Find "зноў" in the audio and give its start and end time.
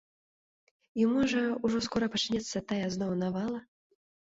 2.99-3.11